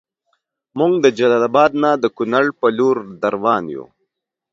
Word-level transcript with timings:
مونږ 0.77 0.93
د 1.03 1.05
جلال 1.17 1.43
اباد 1.49 1.71
نه 1.83 1.91
د 2.03 2.05
کونړ 2.17 2.45
پر 2.59 2.69
لور 2.77 2.95
دروان 3.23 3.63
یو 3.75 3.85